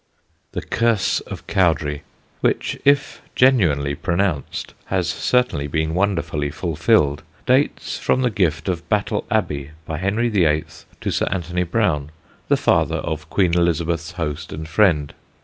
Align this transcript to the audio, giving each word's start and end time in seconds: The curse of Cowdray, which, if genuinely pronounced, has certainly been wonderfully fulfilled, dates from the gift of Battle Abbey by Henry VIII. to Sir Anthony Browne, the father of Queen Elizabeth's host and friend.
The 0.53 0.63
curse 0.63 1.19
of 1.27 1.45
Cowdray, 1.45 2.01
which, 2.39 2.79
if 2.83 3.21
genuinely 3.35 3.93
pronounced, 3.93 4.73
has 4.85 5.07
certainly 5.07 5.67
been 5.67 5.93
wonderfully 5.93 6.49
fulfilled, 6.49 7.21
dates 7.45 7.99
from 7.99 8.23
the 8.23 8.31
gift 8.31 8.67
of 8.67 8.89
Battle 8.89 9.25
Abbey 9.29 9.69
by 9.85 9.97
Henry 9.99 10.29
VIII. 10.29 10.65
to 11.01 11.11
Sir 11.11 11.27
Anthony 11.29 11.61
Browne, 11.61 12.09
the 12.47 12.57
father 12.57 12.97
of 12.97 13.29
Queen 13.29 13.53
Elizabeth's 13.53 14.13
host 14.13 14.51
and 14.51 14.67
friend. 14.67 15.13